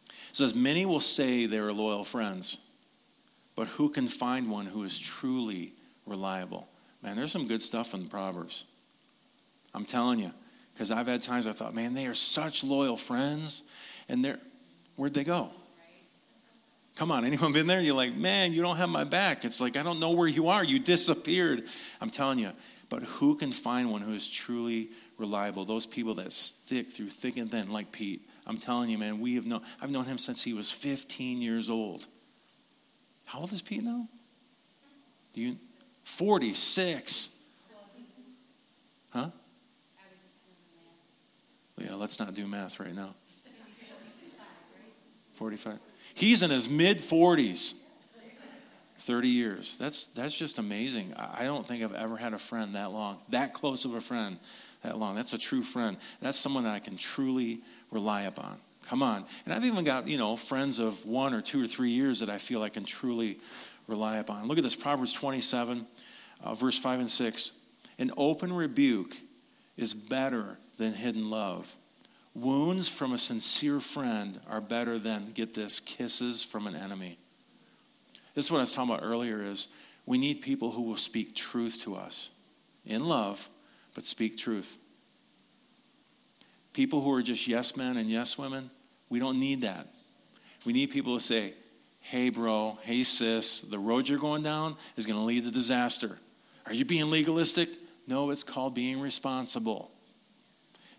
[0.07, 2.59] It says, Many will say they are loyal friends,
[3.55, 5.73] but who can find one who is truly
[6.05, 6.67] reliable?
[7.01, 8.65] Man, there's some good stuff in the Proverbs.
[9.73, 10.33] I'm telling you.
[10.79, 13.63] Because I've had times I thought, man, they are such loyal friends.
[14.07, 14.39] And they're,
[14.95, 15.49] where'd they go?
[16.95, 17.81] Come on, anyone been there?
[17.81, 19.43] You're like, man, you don't have my back.
[19.43, 20.63] It's like, I don't know where you are.
[20.63, 21.63] You disappeared.
[21.99, 22.53] I'm telling you.
[22.87, 25.65] But who can find one who is truly reliable?
[25.65, 28.25] Those people that stick through thick and thin, like Pete.
[28.47, 31.69] I'm telling you, man, we have known, I've known him since he was 15 years
[31.69, 32.07] old.
[33.25, 34.07] How old is Pete now?
[35.33, 35.57] Do you,
[36.05, 37.35] 46.
[39.09, 39.31] Huh?
[41.79, 43.13] Yeah, let's not do math right now.
[45.33, 45.79] 45.
[46.13, 47.75] He's in his mid 40s.
[48.99, 49.77] 30 years.
[49.77, 51.13] That's, that's just amazing.
[51.15, 54.37] I don't think I've ever had a friend that long, that close of a friend
[54.83, 55.15] that long.
[55.15, 55.97] That's a true friend.
[56.21, 57.61] That's someone that I can truly
[57.91, 58.57] rely upon.
[58.87, 59.25] Come on.
[59.45, 62.29] And I've even got, you know, friends of one or two or three years that
[62.29, 63.39] I feel I can truly
[63.87, 64.47] rely upon.
[64.47, 65.87] Look at this Proverbs 27,
[66.43, 67.51] uh, verse 5 and 6.
[67.97, 69.15] An open rebuke
[69.77, 71.75] is better than hidden love.
[72.33, 77.19] Wounds from a sincere friend are better than, get this, kisses from an enemy.
[78.33, 79.67] This is what I was talking about earlier is
[80.05, 82.29] we need people who will speak truth to us
[82.85, 83.49] in love,
[83.93, 84.77] but speak truth.
[86.73, 88.71] People who are just yes men and yes women,
[89.09, 89.87] we don't need that.
[90.65, 91.55] We need people to say,
[91.99, 96.19] hey, bro, hey, sis, the road you're going down is going to lead to disaster.
[96.65, 97.69] Are you being legalistic?
[98.07, 99.91] No, it's called being responsible.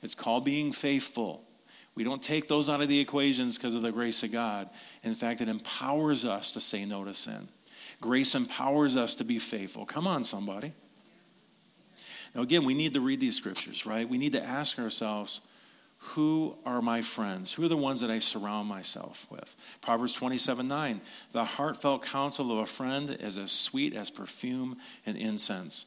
[0.02, 1.44] It's called being faithful.
[1.94, 4.70] We don't take those out of the equations because of the grace of God.
[5.02, 7.48] In fact, it empowers us to say no to sin.
[8.00, 9.84] Grace empowers us to be faithful.
[9.84, 10.72] Come on, somebody.
[12.34, 14.08] Now, again, we need to read these scriptures, right?
[14.08, 15.40] We need to ask ourselves,
[15.98, 17.52] who are my friends?
[17.52, 19.54] Who are the ones that I surround myself with?
[19.82, 21.00] Proverbs 27 9.
[21.32, 25.84] The heartfelt counsel of a friend is as sweet as perfume and incense.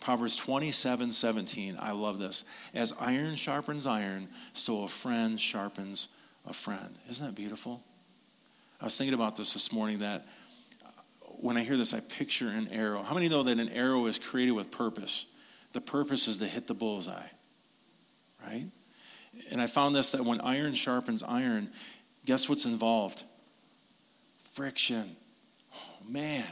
[0.00, 1.76] Proverbs 27 17.
[1.80, 2.44] I love this.
[2.74, 6.08] As iron sharpens iron, so a friend sharpens
[6.46, 6.98] a friend.
[7.08, 7.82] Isn't that beautiful?
[8.80, 10.26] I was thinking about this this morning that
[11.40, 13.02] when I hear this, I picture an arrow.
[13.02, 15.26] How many know that an arrow is created with purpose?
[15.72, 17.28] The purpose is to hit the bullseye,
[18.44, 18.66] right?
[19.50, 21.70] And I found this that when iron sharpens iron,
[22.24, 23.24] guess what's involved?
[24.52, 25.16] Friction.
[25.74, 26.46] Oh, man.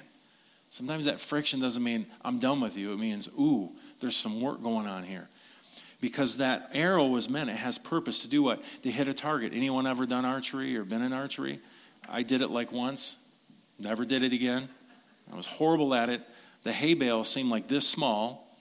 [0.69, 2.93] Sometimes that friction doesn't mean I'm done with you.
[2.93, 5.29] It means, ooh, there's some work going on here.
[6.01, 8.63] Because that arrow was meant, it has purpose to do what?
[8.83, 9.53] To hit a target.
[9.55, 11.61] Anyone ever done archery or been in archery?
[12.09, 13.17] I did it like once,
[13.79, 14.69] never did it again.
[15.33, 16.23] I was horrible at it.
[16.63, 18.57] The hay bale seemed like this small.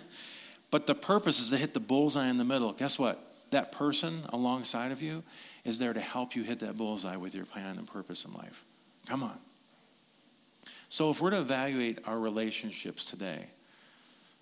[0.70, 2.72] but the purpose is to hit the bullseye in the middle.
[2.72, 3.30] Guess what?
[3.50, 5.22] that person alongside of you
[5.64, 8.64] is there to help you hit that bullseye with your plan and purpose in life.
[9.06, 9.38] Come on.
[10.90, 13.46] So, if we're to evaluate our relationships today,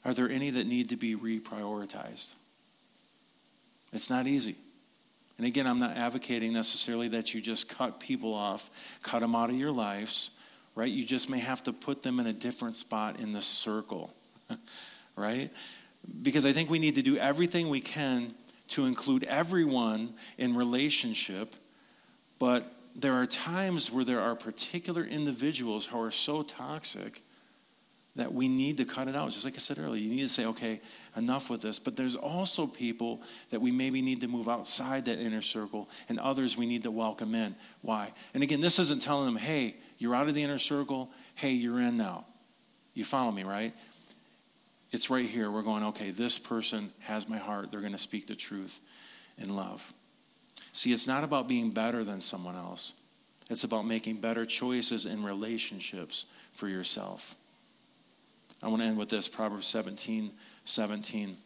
[0.04, 2.34] are there any that need to be reprioritized?
[3.92, 4.56] It's not easy.
[5.36, 8.70] And again, I'm not advocating necessarily that you just cut people off,
[9.02, 10.30] cut them out of your lives,
[10.74, 10.90] right?
[10.90, 14.14] You just may have to put them in a different spot in the circle,
[15.16, 15.50] right?
[16.22, 18.34] Because I think we need to do everything we can
[18.68, 21.54] to include everyone in relationship,
[22.38, 27.22] but there are times where there are particular individuals who are so toxic
[28.16, 29.30] that we need to cut it out.
[29.30, 30.80] Just like I said earlier, you need to say, okay,
[31.16, 31.78] enough with this.
[31.78, 36.18] But there's also people that we maybe need to move outside that inner circle, and
[36.18, 37.54] others we need to welcome in.
[37.80, 38.12] Why?
[38.34, 41.80] And again, this isn't telling them, hey, you're out of the inner circle, hey, you're
[41.80, 42.24] in now.
[42.94, 43.72] You follow me, right?
[44.90, 45.50] It's right here.
[45.50, 47.70] We're going, okay, this person has my heart.
[47.70, 48.80] They're going to speak the truth
[49.36, 49.92] in love.
[50.78, 52.94] See, it's not about being better than someone else,
[53.50, 57.34] it's about making better choices in relationships for yourself.
[58.62, 60.32] I want to end with this Proverbs 17
[60.64, 61.36] 17.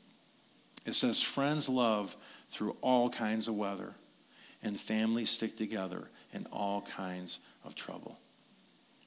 [0.84, 2.14] It says, Friends love
[2.50, 3.94] through all kinds of weather,
[4.62, 8.18] and families stick together in all kinds of trouble.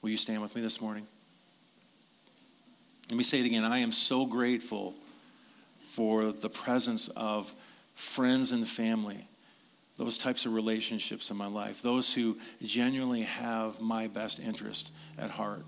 [0.01, 1.05] Will you stand with me this morning?
[3.09, 3.63] Let me say it again.
[3.63, 4.95] I am so grateful
[5.87, 7.53] for the presence of
[7.93, 9.27] friends and family,
[9.97, 15.29] those types of relationships in my life, those who genuinely have my best interest at
[15.29, 15.65] heart.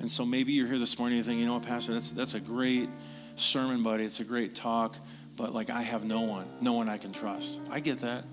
[0.00, 2.10] And so maybe you're here this morning and you think, you know what, Pastor, that's,
[2.10, 2.88] that's a great
[3.36, 4.04] sermon, buddy.
[4.04, 4.96] It's a great talk,
[5.36, 7.60] but like I have no one, no one I can trust.
[7.70, 8.24] I get that.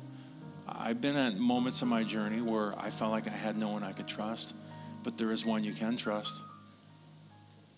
[0.68, 3.84] I've been at moments in my journey where I felt like I had no one
[3.84, 4.56] I could trust,
[5.04, 6.42] but there is one you can trust.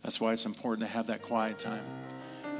[0.03, 1.83] That's why it's important to have that quiet time.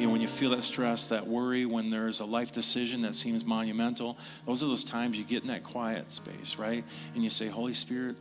[0.04, 3.46] Know, when you feel that stress, that worry, when there's a life decision that seems
[3.46, 6.84] monumental, those are those times you get in that quiet space, right?
[7.16, 8.18] And you say, Holy Spirit,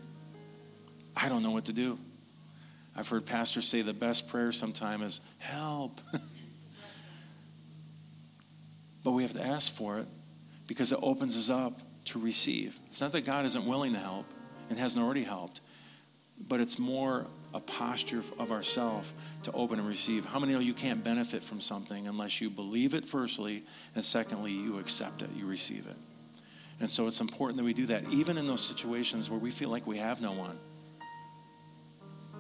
[1.17, 1.99] I don't know what to do.
[2.95, 6.01] I've heard pastors say the best prayer sometime is help.
[9.03, 10.07] but we have to ask for it
[10.67, 12.79] because it opens us up to receive.
[12.87, 14.27] It's not that God isn't willing to help
[14.71, 15.61] and hasn't already helped,
[16.39, 20.25] but it's more a posture of ourself to open and receive.
[20.25, 24.53] How many know you can't benefit from something unless you believe it firstly, and secondly,
[24.53, 25.97] you accept it, you receive it.
[26.81, 29.69] And so it's important that we do that, even in those situations where we feel
[29.69, 30.59] like we have no one.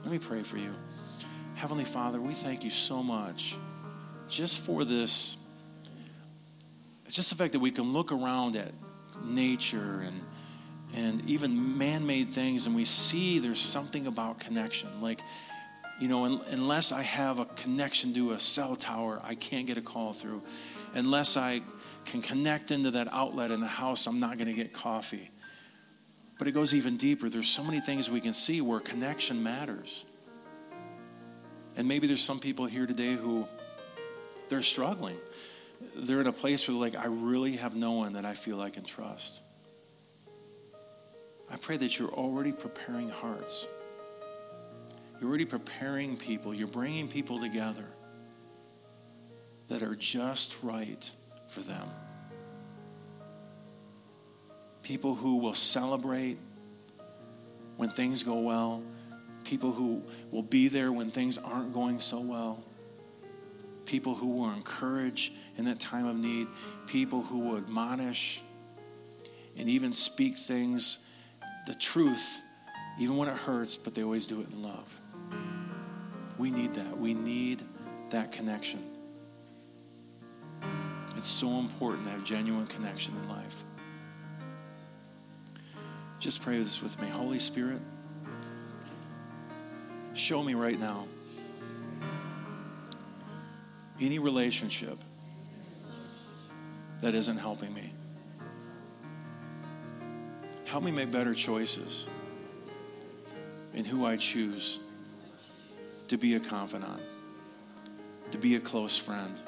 [0.03, 0.75] Let me pray for you.
[1.55, 3.57] Heavenly Father, we thank you so much
[4.29, 5.37] just for this,
[7.09, 8.73] just the fact that we can look around at
[9.23, 10.23] nature and
[10.95, 15.20] and even man-made things and we see there's something about connection like
[16.01, 19.82] you know unless i have a connection to a cell tower i can't get a
[19.82, 20.43] call through
[20.95, 21.61] unless i
[22.05, 25.30] can connect into that outlet in the house i'm not going to get coffee
[26.43, 27.28] but it goes even deeper.
[27.28, 30.05] There's so many things we can see where connection matters.
[31.76, 33.47] And maybe there's some people here today who
[34.49, 35.18] they're struggling.
[35.95, 38.70] They're in a place where like, I really have no one that I feel I
[38.70, 39.40] can trust.
[41.53, 43.69] I pray that you're already preparing hearts.
[45.21, 46.53] You're already preparing people.
[46.53, 47.85] You're bringing people together
[49.69, 51.11] that are just right
[51.47, 51.89] for them
[54.83, 56.39] people who will celebrate
[57.77, 58.83] when things go well,
[59.45, 62.63] people who will be there when things aren't going so well,
[63.85, 66.47] people who will encourage in that time of need,
[66.87, 68.43] people who will admonish
[69.57, 70.99] and even speak things,
[71.67, 72.41] the truth,
[72.99, 75.01] even when it hurts, but they always do it in love.
[76.39, 76.99] We need that.
[76.99, 77.63] We need
[78.11, 78.85] that connection.
[81.17, 83.65] It's so important to have genuine connection in life.
[86.19, 87.09] Just pray this with me.
[87.09, 87.81] Holy Spirit,
[90.15, 91.07] show me right now
[94.01, 94.99] any relationship
[97.01, 97.93] that isn't helping me.
[100.73, 102.07] Help me make better choices
[103.75, 104.81] in who I choose
[106.09, 107.03] to be a confidant,
[108.31, 109.39] to be a close friend.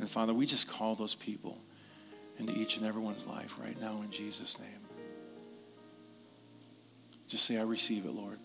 [0.00, 1.60] And Father, we just call those people
[2.38, 4.80] into each and everyone's life right now in Jesus' name.
[7.28, 8.40] Just say, I receive it, Lord.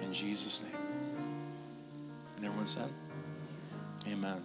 [0.00, 0.80] In Jesus' name.
[2.36, 2.92] And everyone said,
[4.06, 4.44] Amen.